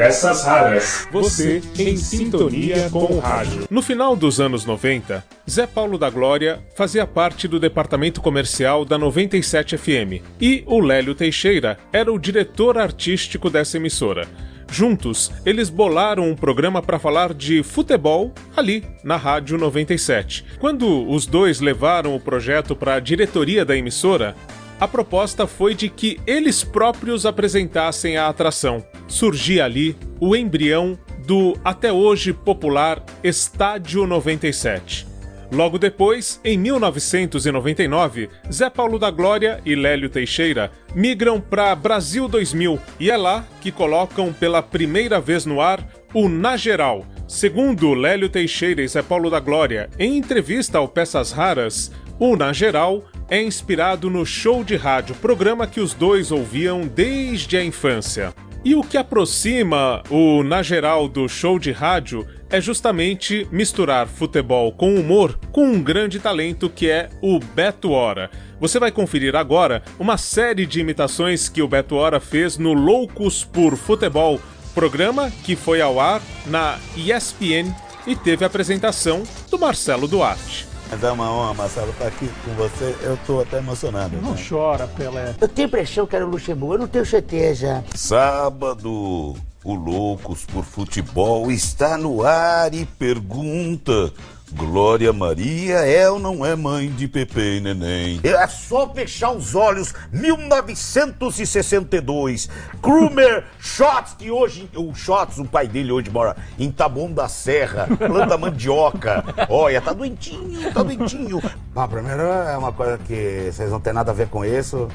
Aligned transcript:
Peças 0.00 0.44
raras. 0.46 1.06
Você 1.12 1.60
em 1.78 1.94
sintonia 1.94 2.88
com 2.88 3.04
o 3.04 3.18
rádio. 3.18 3.66
No 3.68 3.82
final 3.82 4.16
dos 4.16 4.40
anos 4.40 4.64
90, 4.64 5.22
Zé 5.48 5.66
Paulo 5.66 5.98
da 5.98 6.08
Glória 6.08 6.58
fazia 6.74 7.06
parte 7.06 7.46
do 7.46 7.60
departamento 7.60 8.22
comercial 8.22 8.82
da 8.82 8.96
97 8.96 9.76
FM 9.76 10.24
e 10.40 10.64
o 10.64 10.80
Lélio 10.80 11.14
Teixeira 11.14 11.76
era 11.92 12.10
o 12.10 12.18
diretor 12.18 12.78
artístico 12.78 13.50
dessa 13.50 13.76
emissora. 13.76 14.26
Juntos, 14.72 15.32
eles 15.44 15.68
bolaram 15.68 16.30
um 16.30 16.36
programa 16.36 16.80
para 16.80 16.98
falar 16.98 17.34
de 17.34 17.60
futebol 17.62 18.32
ali 18.56 18.84
na 19.02 19.16
Rádio 19.16 19.58
97. 19.58 20.44
Quando 20.60 21.10
os 21.10 21.26
dois 21.26 21.60
levaram 21.60 22.14
o 22.14 22.20
projeto 22.20 22.76
para 22.76 22.94
a 22.94 23.00
diretoria 23.00 23.64
da 23.64 23.76
emissora, 23.76 24.36
a 24.80 24.88
proposta 24.88 25.46
foi 25.46 25.74
de 25.74 25.90
que 25.90 26.18
eles 26.26 26.64
próprios 26.64 27.26
apresentassem 27.26 28.16
a 28.16 28.28
atração. 28.28 28.82
Surgia 29.06 29.66
ali 29.66 29.94
o 30.18 30.34
embrião 30.34 30.98
do 31.26 31.54
até 31.62 31.92
hoje 31.92 32.32
popular 32.32 33.04
Estádio 33.22 34.06
97. 34.06 35.06
Logo 35.52 35.78
depois, 35.78 36.40
em 36.44 36.56
1999, 36.56 38.30
Zé 38.50 38.70
Paulo 38.70 38.98
da 38.98 39.10
Glória 39.10 39.60
e 39.66 39.74
Lélio 39.74 40.08
Teixeira 40.08 40.70
migram 40.94 41.40
para 41.40 41.74
Brasil 41.74 42.28
2000 42.28 42.78
e 42.98 43.10
é 43.10 43.16
lá 43.16 43.44
que 43.60 43.72
colocam 43.72 44.32
pela 44.32 44.62
primeira 44.62 45.20
vez 45.20 45.44
no 45.44 45.60
ar 45.60 45.84
o 46.14 46.28
Na 46.28 46.56
Geral. 46.56 47.04
Segundo 47.28 47.92
Lélio 47.94 48.28
Teixeira 48.28 48.80
e 48.80 48.88
Zé 48.88 49.02
Paulo 49.02 49.28
da 49.28 49.40
Glória, 49.40 49.90
em 49.98 50.16
entrevista 50.16 50.78
ao 50.78 50.88
Peças 50.88 51.32
Raras, 51.32 51.92
o 52.18 52.36
Na 52.36 52.52
Geral 52.52 53.04
é 53.30 53.40
inspirado 53.40 54.10
no 54.10 54.26
show 54.26 54.64
de 54.64 54.74
rádio, 54.74 55.14
programa 55.14 55.66
que 55.66 55.80
os 55.80 55.94
dois 55.94 56.32
ouviam 56.32 56.86
desde 56.86 57.56
a 57.56 57.64
infância. 57.64 58.34
E 58.64 58.74
o 58.74 58.82
que 58.82 58.98
aproxima 58.98 60.02
o 60.10 60.42
Na 60.42 60.62
Geral 60.62 61.08
do 61.08 61.26
show 61.28 61.58
de 61.58 61.70
rádio 61.70 62.26
é 62.50 62.60
justamente 62.60 63.46
misturar 63.50 64.06
futebol 64.06 64.72
com 64.72 64.96
humor 64.96 65.38
com 65.52 65.64
um 65.64 65.80
grande 65.80 66.18
talento 66.18 66.68
que 66.68 66.90
é 66.90 67.08
o 67.22 67.38
Beto 67.38 67.92
Hora. 67.92 68.30
Você 68.60 68.78
vai 68.78 68.90
conferir 68.90 69.34
agora 69.36 69.82
uma 69.98 70.18
série 70.18 70.66
de 70.66 70.80
imitações 70.80 71.48
que 71.48 71.62
o 71.62 71.68
Beto 71.68 71.94
Hora 71.94 72.20
fez 72.20 72.58
no 72.58 72.74
Loucos 72.74 73.44
por 73.44 73.76
Futebol, 73.76 74.38
programa 74.74 75.30
que 75.44 75.56
foi 75.56 75.80
ao 75.80 75.98
ar 75.98 76.20
na 76.46 76.78
ESPN 76.96 77.72
e 78.06 78.14
teve 78.16 78.44
a 78.44 78.48
apresentação 78.48 79.22
do 79.50 79.58
Marcelo 79.58 80.06
Duarte. 80.06 80.69
Mas 80.90 81.04
é 81.04 81.10
uma 81.12 81.30
honra, 81.30 81.54
Marcelo, 81.54 81.90
estar 81.90 82.08
aqui 82.08 82.28
com 82.44 82.52
você. 82.54 82.96
Eu 83.02 83.14
estou 83.14 83.40
até 83.42 83.58
emocionado. 83.58 84.16
Não 84.20 84.32
né? 84.32 84.44
chora, 84.48 84.88
Pelé. 84.88 85.36
Eu 85.40 85.46
tenho 85.46 85.66
impressão 85.66 86.06
que 86.06 86.16
era 86.16 86.26
o 86.26 86.28
Luxemburgo, 86.28 86.74
eu 86.74 86.78
não 86.80 86.88
tenho 86.88 87.06
certeza. 87.06 87.84
Sábado, 87.94 89.36
o 89.64 89.74
Loucos 89.74 90.44
por 90.46 90.64
Futebol 90.64 91.50
está 91.52 91.96
no 91.96 92.24
ar 92.24 92.74
e 92.74 92.84
pergunta 92.84 94.12
Glória 94.52 95.12
Maria 95.12 95.78
é 95.78 96.10
ou 96.10 96.18
não 96.18 96.44
é 96.44 96.56
mãe 96.56 96.90
de 96.90 97.06
Pepe 97.06 97.58
e 97.58 97.60
Neném? 97.60 98.18
É 98.22 98.46
só 98.46 98.88
fechar 98.92 99.30
os 99.30 99.54
olhos. 99.54 99.94
1962. 100.12 102.48
Krumer 102.82 103.44
Shots, 103.58 104.14
que 104.18 104.30
hoje. 104.30 104.68
O 104.74 104.94
Shots, 104.94 105.38
o 105.38 105.44
pai 105.44 105.68
dele 105.68 105.92
hoje 105.92 106.10
mora 106.10 106.36
em 106.58 106.70
Taboão 106.70 107.12
da 107.12 107.28
Serra. 107.28 107.86
Planta 107.96 108.36
mandioca. 108.36 109.24
Olha, 109.48 109.80
tá 109.80 109.92
doentinho, 109.92 110.72
tá 110.72 110.82
doentinho. 110.82 111.40
Bom, 111.72 111.88
primeiro 111.88 112.22
é 112.22 112.56
uma 112.56 112.72
coisa 112.72 112.98
que 112.98 113.50
vocês 113.52 113.70
não 113.70 113.80
têm 113.80 113.92
nada 113.92 114.10
a 114.10 114.14
ver 114.14 114.28
com 114.28 114.44
isso. 114.44 114.88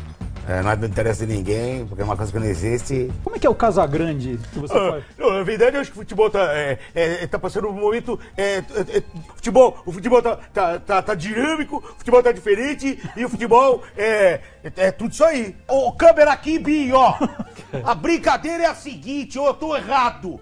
É, 0.48 0.62
não 0.62 0.72
é 0.72 0.76
do 0.76 0.86
interesse 0.86 1.26
de 1.26 1.34
ninguém, 1.34 1.88
porque 1.88 2.04
é 2.04 2.06
uma 2.06 2.16
coisa 2.16 2.32
que 2.32 2.38
não 2.38 2.46
existe. 2.46 3.12
Como 3.24 3.36
é 3.36 3.40
que 3.40 3.48
é 3.48 3.50
o 3.50 3.56
Casagrande 3.56 4.40
que 4.54 4.60
você 4.60 4.78
ah, 4.78 4.92
faz? 4.92 5.04
Não, 5.18 5.34
na 5.34 5.44
verdade, 5.44 5.76
eu 5.76 5.82
acho 5.82 5.92
que 5.92 5.98
o 5.98 6.02
futebol 6.02 6.30
tá, 6.30 6.54
é, 6.54 6.78
é, 6.94 7.28
tá 7.28 7.40
passando 7.40 7.68
um 7.68 7.74
momento. 7.74 8.20
É, 8.38 8.58
é, 8.58 8.62
é, 8.98 9.04
futebol, 9.36 9.82
o 9.86 9.92
futebol 9.92 10.22
tá, 10.22 10.36
tá, 10.54 10.80
tá, 10.80 11.02
tá, 11.02 11.16
dinâmico, 11.16 11.78
o 11.78 11.98
futebol 11.98 12.22
tá 12.22 12.32
diferente 12.32 13.00
e 13.18 13.26
o 13.26 13.30
futebol 13.30 13.84
é, 13.98 14.40
é, 14.64 14.92
tudo 14.92 15.12
isso 15.12 15.24
aí. 15.24 15.56
Ô, 15.68 15.92
câmera 15.94 16.32
aqui, 16.32 16.60
Bi, 16.60 16.94
ó. 16.94 17.16
A 17.84 17.96
brincadeira 17.96 18.66
é 18.66 18.68
a 18.68 18.76
seguinte, 18.76 19.38
eu 19.38 19.54
tô 19.54 19.76
errado. 19.76 20.40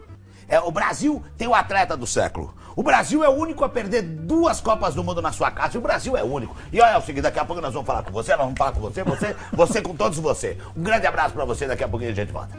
É, 0.49 0.59
o 0.59 0.69
Brasil 0.69 1.23
tem 1.37 1.47
o 1.47 1.55
atleta 1.55 1.95
do 1.95 2.05
século. 2.05 2.53
O 2.75 2.83
Brasil 2.83 3.23
é 3.23 3.29
o 3.29 3.33
único 3.33 3.63
a 3.63 3.69
perder 3.69 4.01
duas 4.01 4.59
Copas 4.59 4.95
do 4.95 5.03
Mundo 5.03 5.21
na 5.21 5.31
sua 5.31 5.51
casa. 5.51 5.75
E 5.75 5.77
o 5.77 5.81
Brasil 5.81 6.17
é 6.17 6.23
o 6.23 6.27
único. 6.27 6.55
E 6.71 6.81
olha 6.81 6.91
é 6.91 6.97
o 6.97 7.01
seguinte, 7.01 7.23
daqui 7.23 7.39
a 7.39 7.45
pouco 7.45 7.61
nós 7.61 7.73
vamos 7.73 7.85
falar 7.85 8.03
com 8.03 8.11
você, 8.11 8.31
nós 8.31 8.45
vamos 8.45 8.57
falar 8.57 8.71
com 8.71 8.81
você, 8.81 9.03
você, 9.03 9.35
você 9.53 9.81
com 9.81 9.95
todos 9.95 10.17
você. 10.19 10.57
Um 10.75 10.83
grande 10.83 11.05
abraço 11.05 11.33
para 11.33 11.45
você, 11.45 11.67
daqui 11.67 11.83
a 11.83 11.87
pouquinho 11.87 12.11
a 12.11 12.15
gente 12.15 12.31
volta 12.31 12.57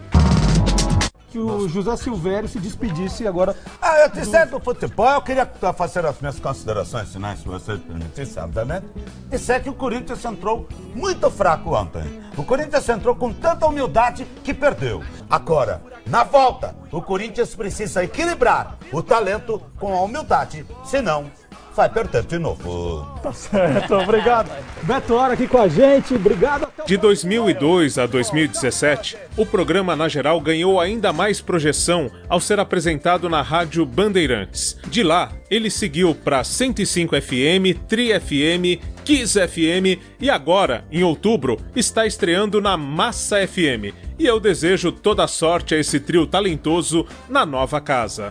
que 1.34 1.38
o 1.40 1.68
José 1.68 1.96
Silvério 1.96 2.48
se 2.48 2.60
despedisse 2.60 3.26
agora. 3.26 3.56
Ah, 3.82 3.98
eu 4.02 4.08
disser 4.08 4.48
do 4.48 4.60
futebol, 4.60 5.14
eu 5.14 5.20
queria 5.20 5.44
fazer 5.76 6.06
as 6.06 6.20
minhas 6.20 6.38
considerações 6.38 7.12
finais, 7.12 7.40
se 7.40 7.44
você 7.44 7.76
permitisse, 7.76 8.38
obviamente. 8.38 8.86
Disser 9.28 9.60
que 9.60 9.68
o 9.68 9.74
Corinthians 9.74 10.24
entrou 10.24 10.68
muito 10.94 11.28
fraco 11.32 11.74
ontem. 11.74 12.22
O 12.36 12.44
Corinthians 12.44 12.88
entrou 12.88 13.16
com 13.16 13.32
tanta 13.32 13.66
humildade 13.66 14.24
que 14.44 14.54
perdeu. 14.54 15.02
Agora, 15.28 15.82
na 16.06 16.22
volta, 16.22 16.74
o 16.92 17.00
Corinthians 17.00 17.54
precisa 17.54 18.04
equilibrar 18.04 18.76
o 18.92 19.02
talento 19.02 19.60
com 19.78 19.94
a 19.94 20.02
humildade, 20.02 20.66
senão 20.84 21.30
vai 21.74 21.88
perder 21.88 22.22
de 22.22 22.38
novo. 22.38 23.06
Tá 23.22 23.32
certo, 23.32 23.94
obrigado. 23.94 24.50
Beto 24.82 25.14
Hora 25.14 25.34
aqui 25.34 25.46
com 25.46 25.58
a 25.58 25.68
gente, 25.68 26.14
obrigado. 26.14 26.68
De 26.86 26.96
2002 26.96 27.98
a 27.98 28.06
2017, 28.06 29.16
o 29.36 29.44
programa 29.44 29.96
Na 29.96 30.08
Geral 30.08 30.40
ganhou 30.40 30.80
ainda 30.80 31.12
mais 31.12 31.40
projeção 31.40 32.10
ao 32.28 32.40
ser 32.40 32.60
apresentado 32.60 33.28
na 33.28 33.42
Rádio 33.42 33.84
Bandeirantes. 33.84 34.78
De 34.88 35.02
lá, 35.02 35.32
ele 35.50 35.70
seguiu 35.70 36.14
para 36.14 36.44
105 36.44 37.14
FM, 37.20 37.78
Tri 37.88 38.08
FM, 38.18 38.80
Kiss 39.04 39.38
FM 39.38 40.00
e 40.20 40.30
agora, 40.30 40.84
em 40.90 41.02
outubro, 41.02 41.58
está 41.74 42.06
estreando 42.06 42.60
na 42.60 42.76
Massa 42.76 43.46
FM. 43.46 43.94
E 44.18 44.26
eu 44.26 44.38
desejo 44.38 44.92
toda 44.92 45.26
sorte 45.26 45.74
a 45.74 45.78
esse 45.78 45.98
trio 45.98 46.26
talentoso 46.26 47.06
na 47.28 47.44
nova 47.44 47.80
casa. 47.80 48.30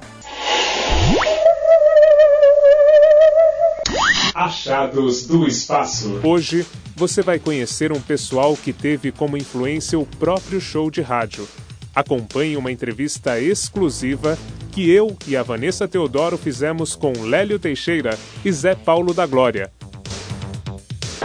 Achados 4.63 5.27
do 5.27 5.45
Espaço. 5.45 6.21
Hoje 6.23 6.65
você 6.95 7.21
vai 7.21 7.37
conhecer 7.37 7.91
um 7.91 7.99
pessoal 7.99 8.55
que 8.55 8.71
teve 8.71 9.11
como 9.11 9.35
influência 9.35 9.99
o 9.99 10.05
próprio 10.05 10.61
show 10.61 10.89
de 10.89 11.01
rádio. 11.01 11.45
Acompanhe 11.93 12.55
uma 12.55 12.71
entrevista 12.71 13.37
exclusiva 13.41 14.39
que 14.71 14.89
eu 14.89 15.17
e 15.27 15.35
a 15.35 15.43
Vanessa 15.43 15.85
Teodoro 15.85 16.37
fizemos 16.37 16.95
com 16.95 17.11
Lélio 17.23 17.59
Teixeira 17.59 18.17
e 18.45 18.53
Zé 18.53 18.73
Paulo 18.73 19.13
da 19.13 19.25
Glória, 19.25 19.69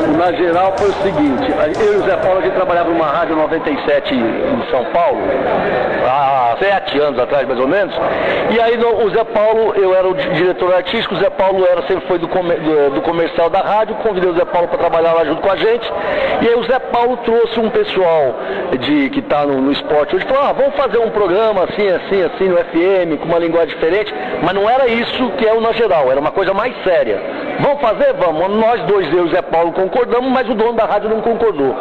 na 0.07 0.33
geral 0.33 0.75
foi 0.77 0.89
o 0.89 0.93
seguinte, 1.03 1.53
eu 1.85 1.95
e 1.95 1.97
o 1.97 2.03
Zé 2.03 2.17
Paulo 2.17 2.39
aqui 2.39 2.51
trabalhava 2.51 2.91
numa 2.91 3.07
rádio 3.07 3.35
97 3.37 4.15
em 4.15 4.71
São 4.71 4.85
Paulo, 4.87 5.21
há 6.07 6.57
sete 6.59 6.99
anos 6.99 7.19
atrás 7.19 7.47
mais 7.47 7.59
ou 7.59 7.67
menos, 7.67 7.95
e 8.51 8.61
aí 8.61 8.79
o 8.79 9.11
Zé 9.11 9.25
Paulo, 9.25 9.75
eu 9.75 9.95
era 9.95 10.09
o 10.09 10.15
diretor 10.15 10.75
artístico, 10.75 11.15
o 11.15 11.19
Zé 11.19 11.31
Paulo 11.31 11.67
era, 11.67 11.83
sempre 11.83 12.07
foi 12.07 12.19
do, 12.19 12.27
do, 12.27 12.91
do 12.95 13.03
comercial 13.03 13.51
da 13.51 13.61
rádio, 13.61 13.97
convidei 13.97 14.31
o 14.31 14.35
Zé 14.35 14.45
Paulo 14.45 14.69
para 14.69 14.79
trabalhar 14.79 15.15
lá 15.15 15.25
junto 15.25 15.43
com 15.43 15.51
a 15.51 15.57
gente, 15.57 15.93
e 16.43 16.49
aí 16.49 16.55
o 16.55 16.63
Zé 16.65 16.79
Paulo 16.79 17.17
trouxe 17.19 17.59
um 17.59 17.71
pessoal 17.71 18.37
de, 18.79 19.11
que 19.11 19.21
está 19.21 19.45
no, 19.45 19.61
no, 19.61 19.73
esporte 19.73 20.15
hoje, 20.15 20.27
falou, 20.27 20.45
ah, 20.45 20.53
vamos 20.53 20.75
fazer 20.77 20.99
um 20.99 21.11
programa 21.11 21.65
assim, 21.65 21.89
assim, 21.89 22.23
assim, 22.23 22.49
no 22.49 22.57
FM, 22.57 23.21
com 23.21 23.27
uma 23.27 23.39
linguagem 23.39 23.75
diferente, 23.75 24.15
mas 24.43 24.55
não 24.55 24.69
era 24.69 24.87
isso 24.87 25.31
que 25.33 25.47
é 25.47 25.53
o 25.53 25.61
na 25.61 25.73
geral, 25.73 26.11
era 26.11 26.21
uma 26.21 26.31
coisa 26.31 26.55
mais 26.55 26.75
séria. 26.85 27.38
Vamos 27.61 27.81
fazer? 27.81 28.13
Vamos. 28.15 28.49
Nós 28.57 28.83
dois, 28.85 29.13
eu 29.13 29.27
e 29.27 29.31
Zé 29.31 29.43
Paulo, 29.43 29.73
concordamos, 29.73 30.31
mas 30.31 30.49
o 30.49 30.55
dono 30.55 30.75
da 30.75 30.85
rádio 30.85 31.11
não 31.11 31.21
concordou. 31.21 31.75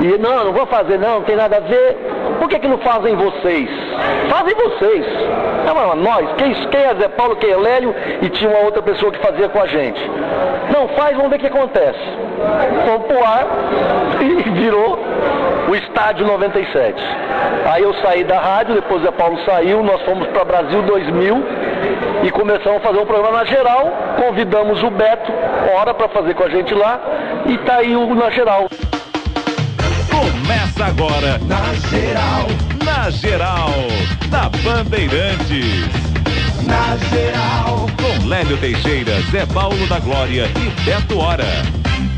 E 0.00 0.18
não, 0.18 0.44
não 0.44 0.52
vou 0.52 0.66
fazer 0.66 0.98
não, 0.98 1.16
não 1.16 1.22
tem 1.22 1.36
nada 1.36 1.56
a 1.56 1.60
ver. 1.60 1.96
Por 2.38 2.48
que, 2.48 2.58
que 2.58 2.68
não 2.68 2.78
fazem 2.78 3.14
vocês? 3.14 3.68
Fazem 4.28 4.54
vocês. 4.54 5.06
Não, 5.64 5.94
nós, 5.96 6.28
quem, 6.36 6.52
quem 6.52 6.80
é 6.80 6.94
Zé 6.94 7.08
Paulo, 7.08 7.36
quem 7.36 7.50
é 7.50 7.56
Lélio, 7.56 7.94
e 8.20 8.28
tinha 8.30 8.50
uma 8.50 8.60
outra 8.60 8.82
pessoa 8.82 9.12
que 9.12 9.18
fazia 9.18 9.48
com 9.48 9.60
a 9.60 9.66
gente. 9.66 10.00
Não 10.72 10.88
faz, 10.88 11.16
vamos 11.16 11.30
ver 11.30 11.36
o 11.36 11.38
que 11.40 11.46
acontece. 11.46 12.00
Fomos 12.86 13.06
pro 13.06 13.24
ar 13.24 13.46
e 14.20 14.50
virou 14.50 14.98
o 15.68 15.74
estádio 15.76 16.26
97. 16.26 17.02
Aí 17.66 17.82
eu 17.82 17.94
saí 17.94 18.24
da 18.24 18.38
rádio, 18.38 18.74
depois 18.74 19.02
o 19.02 19.04
Zé 19.04 19.12
Paulo 19.12 19.38
saiu, 19.44 19.82
nós 19.82 20.02
fomos 20.02 20.26
para 20.28 20.44
Brasil 20.44 20.82
2000 20.82 21.44
e 22.22 22.30
começamos 22.30 22.78
a 22.78 22.80
fazer 22.80 22.98
um 22.98 23.06
programa 23.06 23.38
na 23.38 23.44
geral. 23.44 23.92
Convidamos 24.16 24.82
o 24.82 24.90
Beto, 24.90 25.32
hora 25.74 25.92
para 25.92 26.08
fazer 26.08 26.34
com 26.34 26.44
a 26.44 26.48
gente 26.48 26.72
lá, 26.74 27.00
e 27.46 27.58
tá 27.58 27.76
aí 27.76 27.96
o 27.96 28.14
na 28.14 28.30
geral. 28.30 28.68
Começa 30.10 30.84
agora 30.84 31.38
na 31.46 31.74
geral, 31.88 32.46
na 32.84 33.10
geral, 33.10 33.70
na 34.30 34.48
Bandeirantes. 34.62 36.02
Na 36.66 36.96
geral, 37.08 37.86
com 37.98 38.28
Lélio 38.28 38.56
Teixeira, 38.58 39.20
Zé 39.32 39.44
Paulo 39.52 39.86
da 39.88 39.98
Glória 39.98 40.44
e 40.56 40.84
Beto 40.84 41.18
Hora. 41.18 41.44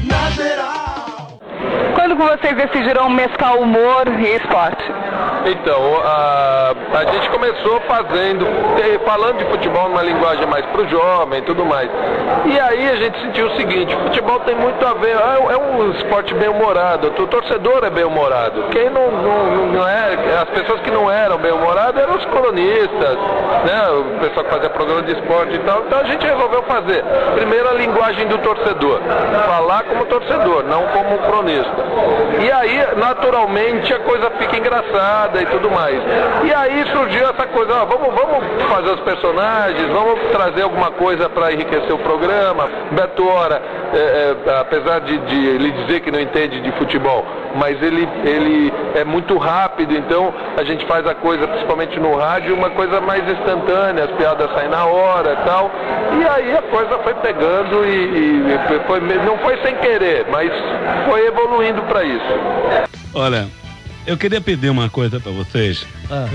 Na 0.04 0.30
geral. 0.30 0.84
Quando 1.94 2.16
vocês 2.16 2.54
decidirão 2.54 3.08
mesclar 3.08 3.56
humor 3.56 4.06
e 4.20 4.36
esporte? 4.36 4.84
Então, 5.46 6.00
a, 6.02 6.72
a 6.94 7.04
gente 7.12 7.28
começou 7.30 7.80
fazendo, 7.82 8.46
falando 9.04 9.38
de 9.38 9.44
futebol 9.44 9.88
numa 9.88 10.02
linguagem 10.02 10.46
mais 10.46 10.64
pro 10.66 10.88
jovem 10.88 11.40
e 11.40 11.42
tudo 11.42 11.64
mais. 11.64 11.90
E 12.46 12.58
aí 12.58 12.90
a 12.90 12.96
gente 12.96 13.20
sentiu 13.20 13.46
o 13.46 13.56
seguinte, 13.56 13.94
futebol 13.96 14.40
tem 14.40 14.54
muito 14.54 14.84
a 14.86 14.94
ver, 14.94 15.16
é, 15.16 15.52
é 15.52 15.56
um 15.56 15.90
esporte 15.92 16.34
bem-humorado, 16.34 17.08
o 17.08 17.26
torcedor 17.26 17.84
é 17.84 17.90
bem-humorado. 17.90 18.64
Quem 18.70 18.88
não, 18.90 19.10
não, 19.10 19.66
não 19.66 19.88
é, 19.88 20.14
as 20.40 20.48
pessoas 20.50 20.80
que 20.80 20.90
não 20.90 21.10
eram 21.10 21.38
bem-humoradas 21.38 22.02
eram 22.02 22.16
os 22.16 22.24
colonistas, 22.26 23.18
né? 23.64 23.90
O 23.90 24.20
pessoal 24.20 24.44
que 24.44 24.50
fazia 24.50 24.70
programa 24.70 25.02
de 25.02 25.12
esporte 25.12 25.54
e 25.54 25.58
tal. 25.60 25.80
Então 25.86 25.98
a 25.98 26.04
gente 26.04 26.26
resolveu 26.26 26.62
fazer. 26.62 27.04
Primeiro 27.34 27.68
a 27.68 27.72
linguagem 27.72 28.26
do 28.28 28.38
torcedor. 28.38 29.00
Falar 29.46 29.84
como 29.84 30.04
torcedor, 30.06 30.64
não 30.64 30.86
como 30.88 31.18
cronista. 31.18 31.84
E 32.40 32.50
aí, 32.50 32.86
naturalmente, 32.96 33.92
a 33.92 33.98
coisa 34.00 34.30
fica 34.38 34.56
engraçada 34.56 35.33
e 35.42 35.46
tudo 35.46 35.70
mais. 35.70 36.00
E 36.44 36.52
aí 36.52 36.84
surgiu 36.92 37.24
essa 37.28 37.46
coisa, 37.46 37.74
ó, 37.74 37.84
vamos, 37.84 38.14
vamos 38.14 38.62
fazer 38.68 38.90
os 38.90 39.00
personagens, 39.00 39.88
vamos 39.88 40.20
trazer 40.32 40.62
alguma 40.62 40.90
coisa 40.90 41.28
para 41.28 41.52
enriquecer 41.52 41.92
o 41.92 41.98
programa. 41.98 42.68
Beto 42.92 43.26
Hora, 43.26 43.60
é, 43.92 44.34
é, 44.46 44.58
apesar 44.58 45.00
de, 45.00 45.18
de 45.18 45.46
ele 45.46 45.70
dizer 45.72 46.00
que 46.00 46.10
não 46.10 46.20
entende 46.20 46.60
de 46.60 46.72
futebol, 46.72 47.24
mas 47.54 47.80
ele, 47.82 48.08
ele 48.24 48.72
é 48.94 49.04
muito 49.04 49.36
rápido, 49.38 49.94
então 49.94 50.34
a 50.56 50.64
gente 50.64 50.84
faz 50.86 51.06
a 51.06 51.14
coisa, 51.14 51.46
principalmente 51.46 51.98
no 51.98 52.16
rádio, 52.16 52.54
uma 52.54 52.70
coisa 52.70 53.00
mais 53.00 53.28
instantânea, 53.28 54.04
as 54.04 54.10
piadas 54.12 54.50
saem 54.52 54.68
na 54.68 54.84
hora 54.84 55.32
e 55.32 55.46
tal. 55.46 55.70
E 56.20 56.28
aí 56.28 56.56
a 56.56 56.62
coisa 56.62 56.98
foi 56.98 57.14
pegando 57.14 57.84
e, 57.84 58.54
e 58.54 58.80
foi, 58.86 59.00
não 59.00 59.38
foi 59.38 59.56
sem 59.58 59.74
querer, 59.76 60.26
mas 60.30 60.50
foi 61.08 61.26
evoluindo 61.26 61.82
para 61.82 62.04
isso. 62.04 62.34
Olha, 63.14 63.46
eu 64.06 64.16
queria 64.16 64.40
pedir 64.40 64.70
uma 64.70 64.88
coisa 64.88 65.18
para 65.18 65.32
vocês. 65.32 65.86
Ah. 66.10 66.26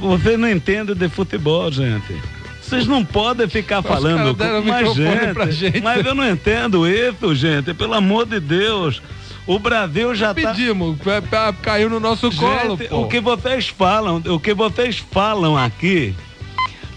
Vocês 0.00 0.38
não 0.38 0.48
entendem 0.48 0.94
de 0.94 1.08
futebol, 1.08 1.70
gente. 1.70 2.20
Vocês 2.60 2.86
não 2.86 3.04
podem 3.04 3.48
ficar 3.48 3.80
Os 3.80 3.86
falando 3.86 4.34
com 4.34 4.62
mais 4.62 4.94
gente, 4.94 5.52
gente, 5.52 5.80
Mas 5.82 6.04
eu 6.04 6.14
não 6.14 6.28
entendo 6.28 6.88
isso, 6.88 7.34
gente. 7.34 7.74
Pelo 7.74 7.94
amor 7.94 8.26
de 8.26 8.40
Deus. 8.40 9.02
O 9.46 9.58
Brasil 9.58 10.14
já 10.14 10.28
tá 10.28 10.34
Pedimos, 10.34 10.96
tá... 11.30 11.52
caiu 11.52 11.90
no 11.90 12.00
nosso 12.00 12.30
gente, 12.30 12.40
colo. 12.40 12.78
Pô. 12.78 13.02
O 13.02 13.08
que 13.08 13.20
vocês 13.20 13.68
falam, 13.68 14.22
o 14.26 14.40
que 14.40 14.54
vocês 14.54 14.96
falam 14.98 15.56
aqui, 15.56 16.14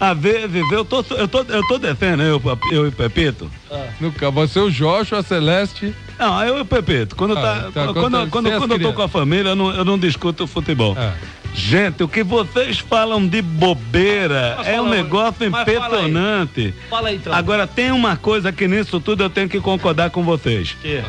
a 0.00 0.14
vezes 0.14 0.70
eu 0.70 0.84
tô, 0.84 1.04
eu 1.10 1.26
tô, 1.26 1.42
eu 1.42 1.66
tô 1.66 1.78
descendo, 1.78 2.22
eu, 2.22 2.40
eu 2.72 2.86
e 2.86 2.90
Pepito. 2.90 3.50
Ah. 3.70 3.86
Nunca, 4.00 4.30
você, 4.30 4.58
o 4.60 4.70
Jorge, 4.70 5.14
a 5.14 5.22
Celeste. 5.22 5.94
Não, 6.18 6.42
eu 6.44 6.58
e 6.58 6.60
o 6.60 6.64
Pepito. 6.64 7.16
Quando, 7.16 7.36
ah, 7.36 7.42
tá, 7.42 7.62
tá, 7.62 7.70
quando, 7.72 7.94
quando, 7.94 8.30
quando, 8.30 8.58
quando 8.58 8.72
eu 8.72 8.80
tô 8.80 8.92
com 8.92 9.02
a 9.02 9.08
família, 9.08 9.50
eu 9.50 9.56
não, 9.56 9.74
eu 9.74 9.84
não 9.84 9.98
discuto 9.98 10.46
futebol. 10.46 10.94
Ah. 10.96 11.14
Gente, 11.54 12.02
o 12.02 12.08
que 12.08 12.22
vocês 12.22 12.78
falam 12.78 13.26
de 13.26 13.42
bobeira 13.42 14.58
é 14.64 14.80
um 14.80 14.88
negócio 14.88 15.46
impressionante. 15.46 16.72
Fala 16.72 16.76
aí. 16.76 16.90
fala 16.90 17.08
aí, 17.08 17.16
então. 17.16 17.32
Agora, 17.32 17.66
tem 17.66 17.90
uma 17.90 18.16
coisa 18.16 18.52
que 18.52 18.68
nisso 18.68 19.00
tudo 19.00 19.24
eu 19.24 19.30
tenho 19.30 19.48
que 19.48 19.60
concordar 19.60 20.10
com 20.10 20.22
vocês. 20.22 20.76
Que? 20.80 21.02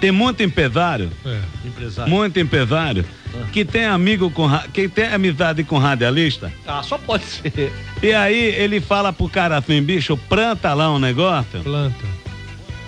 Tem 0.00 0.12
muito 0.12 0.42
empresário, 0.42 1.10
é. 1.24 1.40
empresário. 1.64 2.12
muito 2.12 2.38
empresário, 2.38 3.04
ah. 3.34 3.46
que 3.52 3.64
tem 3.64 3.84
amigo 3.84 4.30
com 4.30 4.48
que 4.72 4.88
tem 4.88 5.06
amizade 5.06 5.64
com 5.64 5.76
radialista. 5.76 6.52
Ah, 6.66 6.82
só 6.82 6.96
pode 6.98 7.24
ser. 7.24 7.72
E 8.02 8.12
aí 8.12 8.38
ele 8.38 8.80
fala 8.80 9.12
pro 9.12 9.28
cara 9.28 9.56
assim, 9.56 9.82
bicho, 9.82 10.16
planta 10.16 10.72
lá 10.72 10.92
um 10.92 10.98
negócio. 10.98 11.60
Planta. 11.60 12.06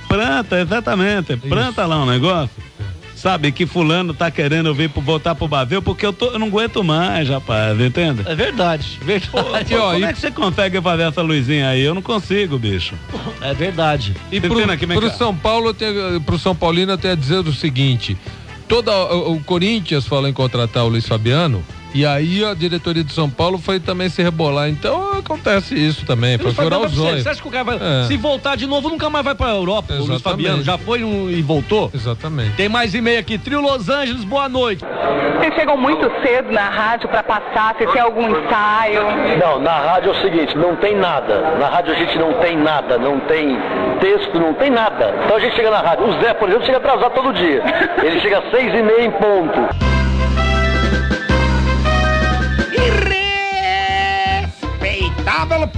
Planta, 0.09 0.61
exatamente. 0.61 1.37
Planta 1.37 1.87
lá 1.87 2.03
um 2.03 2.07
negócio 2.07 2.69
sabe, 3.20 3.52
que 3.52 3.67
fulano 3.67 4.14
tá 4.14 4.31
querendo 4.31 4.72
vir 4.75 4.88
pro, 4.88 5.02
voltar 5.02 5.34
pro 5.34 5.46
Bavel 5.46 5.82
porque 5.82 6.06
eu, 6.06 6.12
tô, 6.12 6.28
eu 6.28 6.38
não 6.38 6.46
aguento 6.46 6.82
mais, 6.82 7.28
rapaz, 7.28 7.78
entende? 7.78 8.22
É 8.25 8.34
verdade, 8.34 8.99
verdade. 9.05 9.31
Pô, 9.31 9.43
pô, 9.43 9.84
ó, 9.84 9.93
como 9.93 10.05
e... 10.05 10.08
é 10.08 10.12
que 10.14 10.19
você 10.19 10.31
consegue 10.31 10.81
fazer 10.81 11.02
essa 11.02 11.20
luzinha 11.20 11.69
aí? 11.69 11.82
Eu 11.82 11.94
não 11.94 12.00
consigo, 12.00 12.58
bicho. 12.58 12.94
É 13.43 13.52
verdade. 13.52 14.17
E 14.32 14.40
pro, 14.40 14.58
aqui, 14.70 14.87
pro 14.87 15.11
São 15.11 15.37
Paulo, 15.37 15.75
tenho, 15.75 16.19
pro 16.22 16.38
São 16.38 16.56
Paulino 16.56 16.93
eu 16.93 16.99
tenho 16.99 17.12
a 17.12 17.17
dizer 17.17 17.40
o 17.40 17.52
seguinte, 17.52 18.17
toda, 18.67 18.90
o, 18.90 19.34
o 19.34 19.44
Corinthians 19.44 20.06
falou 20.06 20.26
em 20.26 20.32
contratar 20.32 20.84
o 20.84 20.88
Luiz 20.88 21.06
Fabiano, 21.06 21.62
e 21.94 22.06
aí 22.06 22.44
a 22.44 22.54
diretoria 22.54 23.02
de 23.02 23.12
São 23.12 23.28
Paulo 23.28 23.58
foi 23.58 23.81
também 23.81 24.08
se 24.08 24.22
rebolar. 24.22 24.69
Então 24.69 25.19
acontece 25.19 25.75
isso 25.75 26.04
também, 26.06 26.38
para 26.38 26.52
furar 26.52 26.81
os 26.81 26.98
olhos. 26.98 27.22
Você 27.22 27.28
acha 27.28 27.42
que 27.42 27.48
o 27.48 27.50
cara 27.50 27.64
vai, 27.64 27.76
é. 27.76 28.06
se 28.06 28.16
voltar 28.16 28.56
de 28.56 28.66
novo, 28.66 28.88
nunca 28.88 29.10
mais 29.10 29.25
vai 29.25 29.34
para 29.34 29.48
a 29.48 29.54
Europa? 29.54 29.94
Exatamente. 29.94 30.08
O 30.08 30.10
Luiz 30.10 30.22
Fabiano 30.22 30.62
já 30.62 30.78
foi 30.78 31.04
um, 31.04 31.31
e 31.31 31.42
voltou? 31.42 31.90
Exatamente. 31.94 32.56
Tem 32.56 32.69
mais 32.69 32.94
e-mail 32.94 33.19
aqui. 33.19 33.38
Trio 33.38 33.60
Los 33.60 33.88
Angeles, 33.88 34.25
boa 34.25 34.48
noite. 34.48 34.84
Vocês 35.38 35.54
chegam 35.54 35.76
muito 35.76 36.10
cedo 36.22 36.52
na 36.52 36.69
rádio 36.69 37.08
para 37.08 37.22
passar, 37.22 37.75
você 37.75 37.87
tem 37.87 38.00
algum 38.00 38.28
ensaio? 38.28 39.02
Não, 39.38 39.58
na 39.60 39.78
rádio 39.78 40.12
é 40.12 40.19
o 40.19 40.22
seguinte, 40.22 40.56
não 40.56 40.76
tem 40.76 40.96
nada. 40.96 41.56
Na 41.58 41.69
rádio 41.69 41.94
a 41.94 41.96
gente 41.96 42.19
não 42.19 42.34
tem 42.34 42.56
nada, 42.56 42.98
não 42.98 43.19
tem 43.20 43.56
texto, 44.00 44.38
não 44.38 44.54
tem 44.54 44.70
nada. 44.70 45.14
Então 45.25 45.37
a 45.37 45.40
gente 45.40 45.56
chega 45.56 45.70
na 45.70 45.81
rádio. 45.81 46.08
O 46.08 46.20
Zé, 46.20 46.34
por 46.34 46.48
exemplo, 46.48 46.66
chega 46.66 46.78
atrasado 46.78 47.14
todo 47.14 47.32
dia. 47.32 47.62
Ele 48.02 48.20
chega 48.20 48.38
às 48.38 48.50
seis 48.50 48.72
e 48.75 48.82
meia 48.82 49.04
em 49.04 49.10
ponto. 49.10 49.89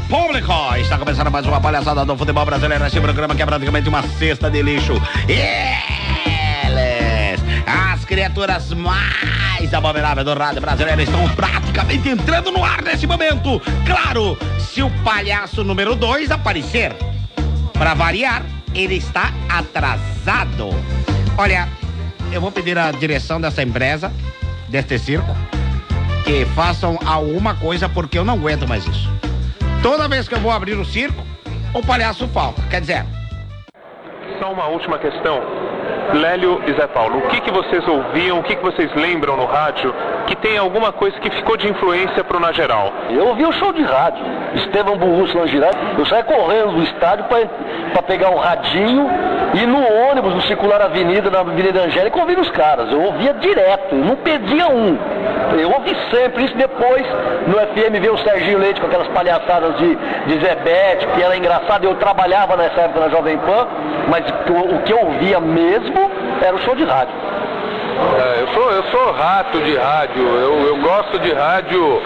Público. 0.08 0.52
Está 0.76 0.98
começando 0.98 1.30
mais 1.30 1.46
uma 1.46 1.60
palhaçada 1.60 2.04
do 2.04 2.16
futebol 2.16 2.44
brasileiro. 2.44 2.84
Esse 2.84 3.00
programa 3.00 3.34
que 3.34 3.42
é 3.42 3.46
praticamente 3.46 3.88
uma 3.88 4.02
cesta 4.02 4.50
de 4.50 4.60
lixo. 4.60 4.94
Eles, 5.28 7.40
as 7.64 8.04
criaturas 8.04 8.72
mais 8.72 9.72
abomináveis 9.72 10.26
do 10.26 10.34
rádio 10.34 10.60
brasileiro, 10.60 11.02
estão 11.02 11.28
praticamente 11.30 12.08
entrando 12.08 12.50
no 12.50 12.64
ar 12.64 12.82
nesse 12.82 13.06
momento. 13.06 13.62
Claro, 13.86 14.36
se 14.58 14.82
o 14.82 14.90
palhaço 15.04 15.62
número 15.62 15.94
2 15.94 16.32
aparecer. 16.32 16.92
Para 17.72 17.94
variar, 17.94 18.42
ele 18.74 18.96
está 18.96 19.32
atrasado. 19.48 20.70
Olha, 21.38 21.68
eu 22.32 22.40
vou 22.40 22.50
pedir 22.50 22.76
a 22.76 22.90
direção 22.90 23.40
dessa 23.40 23.62
empresa, 23.62 24.12
deste 24.68 24.98
circo, 24.98 25.36
que 26.24 26.44
façam 26.46 26.98
alguma 27.04 27.54
coisa 27.54 27.88
porque 27.88 28.18
eu 28.18 28.24
não 28.24 28.34
aguento 28.34 28.66
mais 28.66 28.86
isso. 28.86 29.10
Toda 29.82 30.06
vez 30.06 30.28
que 30.28 30.34
eu 30.36 30.38
vou 30.38 30.52
abrir 30.52 30.74
o 30.74 30.84
circo, 30.84 31.24
o 31.74 31.84
palhaço 31.84 32.28
falta. 32.28 32.62
Quer 32.70 32.80
dizer. 32.80 33.04
Só 34.38 34.52
uma 34.52 34.68
última 34.68 34.96
questão. 34.96 35.40
Lélio 36.14 36.62
e 36.66 36.72
Zé 36.74 36.86
Paulo, 36.88 37.18
o 37.18 37.28
que, 37.28 37.40
que 37.40 37.50
vocês 37.50 37.86
ouviam, 37.88 38.38
o 38.38 38.42
que, 38.42 38.54
que 38.56 38.62
vocês 38.62 38.92
lembram 38.94 39.36
no 39.36 39.46
rádio 39.46 39.94
que 40.26 40.36
tem 40.36 40.58
alguma 40.58 40.92
coisa 40.92 41.18
que 41.20 41.30
ficou 41.30 41.56
de 41.56 41.68
influência 41.68 42.22
pro 42.22 42.38
Na 42.38 42.52
Geral? 42.52 42.92
Eu 43.10 43.28
ouvi 43.28 43.44
o 43.44 43.52
show 43.52 43.72
de 43.72 43.82
rádio. 43.82 44.22
Estevam 44.54 44.96
Burruço 44.96 45.36
na 45.36 45.46
Geral. 45.46 45.72
Eu 45.98 46.06
saía 46.06 46.24
correndo 46.24 46.72
do 46.72 46.82
estádio 46.82 47.24
para 47.24 48.02
pegar 48.02 48.30
um 48.30 48.38
radinho 48.38 49.08
e 49.54 49.66
no 49.66 49.82
ônibus, 50.10 50.34
no 50.34 50.40
circular 50.42 50.80
avenida, 50.80 51.30
na 51.30 51.40
Avenida 51.40 51.82
Angélica, 51.82 52.16
eu 52.16 52.22
ouvia 52.22 52.40
os 52.40 52.50
caras. 52.50 52.90
Eu 52.90 53.00
ouvia 53.00 53.34
direto, 53.34 53.94
não 53.94 54.16
perdia 54.16 54.68
um. 54.68 54.96
Eu 55.58 55.70
ouvi 55.70 55.96
sempre 56.10 56.44
isso. 56.44 56.56
Depois, 56.56 57.06
no 57.46 57.54
FM, 57.54 58.00
veio 58.00 58.14
o 58.14 58.18
Serginho 58.18 58.58
Leite 58.58 58.80
com 58.80 58.86
aquelas 58.86 59.08
palhaçadas 59.08 59.76
de, 59.78 59.96
de 60.26 60.38
Zebete, 60.44 61.06
que 61.06 61.22
era 61.22 61.36
engraçado. 61.36 61.84
Eu 61.84 61.94
trabalhava 61.96 62.56
nessa 62.56 62.82
época 62.82 63.00
na 63.00 63.08
Jovem 63.08 63.38
Pan, 63.38 63.66
mas 64.08 64.24
o, 64.48 64.76
o 64.76 64.82
que 64.82 64.92
eu 64.92 64.98
ouvia 64.98 65.40
mesmo 65.40 66.10
era 66.40 66.54
o 66.54 66.60
show 66.60 66.74
de 66.74 66.84
rádio. 66.84 67.31
É, 68.18 68.42
eu, 68.42 68.48
sou, 68.48 68.70
eu 68.70 68.82
sou 68.84 69.12
rato 69.12 69.58
de 69.60 69.76
rádio, 69.76 70.22
eu, 70.22 70.66
eu 70.66 70.76
gosto 70.78 71.18
de 71.18 71.32
rádio. 71.32 72.02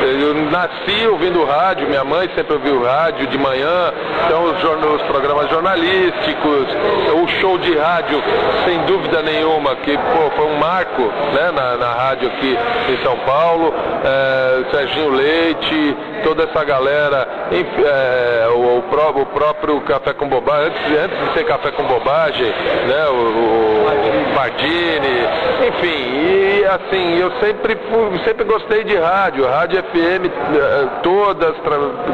Eu 0.00 0.34
nasci 0.50 1.06
ouvindo 1.08 1.44
rádio, 1.44 1.86
minha 1.86 2.02
mãe 2.02 2.30
sempre 2.34 2.54
ouviu 2.54 2.82
rádio 2.82 3.26
de 3.26 3.36
manhã, 3.36 3.92
então 4.24 4.44
os, 4.44 4.64
os 4.64 5.02
programas 5.02 5.50
jornalísticos, 5.50 6.66
o 7.14 7.28
show 7.38 7.58
de 7.58 7.76
rádio, 7.76 8.22
sem 8.64 8.78
dúvida 8.86 9.20
nenhuma, 9.20 9.76
que 9.76 9.94
pô, 9.94 10.30
foi 10.34 10.46
um 10.46 10.56
marco 10.56 11.02
né, 11.02 11.52
na, 11.54 11.76
na 11.76 11.92
rádio 11.92 12.28
aqui 12.28 12.58
em 12.88 13.02
São 13.02 13.16
Paulo, 13.18 13.74
é, 14.02 14.70
Serginho 14.70 15.10
Leite, 15.10 15.96
toda 16.24 16.44
essa 16.44 16.64
galera, 16.64 17.28
é, 17.52 18.48
o, 18.54 18.78
o, 18.78 18.82
pró, 18.82 19.10
o, 19.10 19.26
próprio 19.26 19.80
Café 19.82 20.14
com 20.14 20.28
Bobagem, 20.28 20.66
antes, 20.68 20.98
antes 20.98 21.18
de 21.18 21.32
ser 21.34 21.44
Café 21.44 21.72
com 21.72 21.82
Bobagem, 21.84 22.46
né, 22.46 23.06
o, 23.10 24.30
o 24.30 24.34
Pardini, 24.34 25.28
enfim, 25.68 25.86
e 25.86 26.64
assim, 26.64 27.18
eu 27.18 27.30
sempre, 27.40 27.78
sempre 28.24 28.44
gostei 28.44 28.84
de 28.84 28.96
rádio, 28.96 29.46
rádio 29.46 29.82
FM 29.84 30.26
eh, 30.26 30.88
todas, 31.02 31.54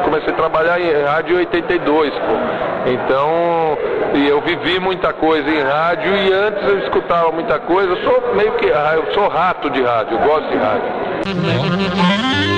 comecei 0.03 0.33
a 0.33 0.35
trabalhar 0.35 0.79
em 0.79 1.03
rádio 1.03 1.35
em 1.35 1.39
82, 1.39 2.13
pô. 2.13 2.89
Então, 2.89 3.77
e 4.13 4.27
eu 4.27 4.41
vivi 4.41 4.79
muita 4.79 5.13
coisa 5.13 5.49
em 5.49 5.61
rádio 5.61 6.15
e 6.15 6.33
antes 6.33 6.63
eu 6.63 6.79
escutava 6.79 7.31
muita 7.31 7.59
coisa, 7.59 7.91
eu 7.91 8.03
sou 8.03 8.35
meio 8.35 8.51
que, 8.53 8.71
ah, 8.71 8.93
eu 8.95 9.13
sou 9.13 9.27
rato 9.27 9.69
de 9.69 9.81
rádio, 9.81 10.17
eu 10.17 10.27
gosto 10.27 10.49
de 10.49 10.57
rádio. 10.57 11.07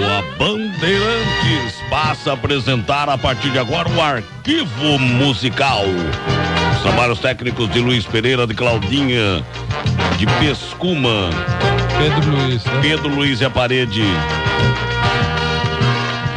A 0.09 0.37
Bandeirantes 0.37 1.81
passa 1.89 2.31
a 2.31 2.33
apresentar 2.33 3.09
a 3.09 3.17
partir 3.17 3.49
de 3.49 3.59
agora 3.59 3.89
o 3.89 4.01
arquivo 4.01 4.99
musical. 4.99 5.83
Os 6.73 6.81
trabalhos 6.81 7.19
técnicos 7.19 7.69
de 7.69 7.79
Luiz 7.79 8.05
Pereira 8.05 8.45
de 8.45 8.53
Claudinha 8.53 9.43
de 10.19 10.27
Pescuma. 10.37 11.31
Pedro 11.97 12.35
Luiz, 12.35 12.63
né? 12.65 12.79
Pedro 12.81 13.07
Luiz 13.07 13.41
é 13.41 13.45
a 13.45 13.49
parede. 13.49 14.03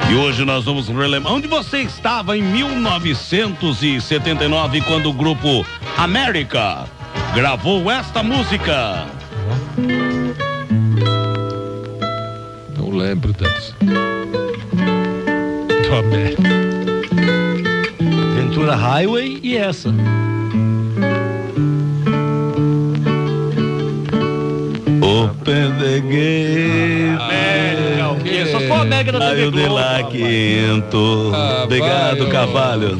E 0.08 0.14
hoje 0.14 0.44
nós 0.44 0.64
vamos 0.64 0.86
relembrar. 0.86 1.34
Onde 1.34 1.48
você 1.48 1.78
estava 1.78 2.38
em 2.38 2.42
1979 2.42 4.82
quando 4.82 5.10
o 5.10 5.12
grupo 5.12 5.66
América 5.98 6.84
gravou 7.34 7.90
esta 7.90 8.22
música? 8.22 9.04
Não 12.76 12.90
lembro 12.90 13.32
dessa. 13.32 13.74
Do 15.82 15.96
América. 15.96 16.42
Ventura 18.36 18.76
Highway 18.76 19.40
e 19.42 19.56
essa. 19.56 19.92
Open 25.42 25.76
the 25.76 25.98
gate. 25.98 27.18
América, 27.18 28.52
só 28.52 28.60
for 28.60 28.74
a 28.74 28.82
América 28.82 29.10
da 29.10 29.18
TV 29.18 29.40
Raio 29.40 29.50
de 29.50 29.68
lá 29.68 30.02
quinto. 30.04 31.32
Ah, 31.34 31.62
Obrigado, 31.64 32.28
Cavalho. 32.28 32.96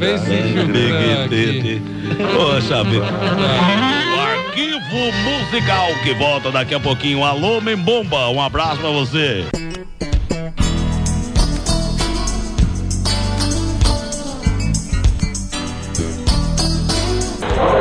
Poxa 2.33 2.83
vida. 2.83 3.05
O 3.05 4.19
arquivo 4.19 5.13
musical 5.23 5.87
que 6.03 6.13
volta 6.15 6.51
daqui 6.51 6.75
a 6.75 6.81
pouquinho. 6.81 7.23
Alô, 7.23 7.61
Membomba. 7.61 8.27
Um 8.27 8.41
abraço 8.41 8.81
pra 8.81 8.89
você. 8.89 9.45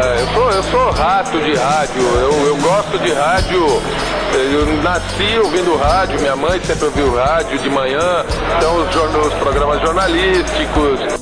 É, 0.04 0.20
eu, 0.22 0.26
sou, 0.34 0.50
eu 0.52 0.62
sou 0.62 0.90
rato 0.92 1.40
de 1.40 1.54
rádio, 1.54 2.00
eu, 2.00 2.46
eu 2.46 2.56
gosto 2.58 2.98
de 3.00 3.12
rádio. 3.12 4.01
Eu 4.34 4.66
nasci 4.82 5.38
ouvindo 5.38 5.76
rádio, 5.76 6.18
minha 6.20 6.34
mãe 6.34 6.60
sempre 6.64 6.86
ouviu 6.86 7.14
rádio 7.14 7.58
de 7.58 7.68
manhã, 7.68 8.24
então 8.56 8.76
os, 8.76 9.26
os 9.26 9.34
programas 9.34 9.80
jornalísticos. 9.80 11.21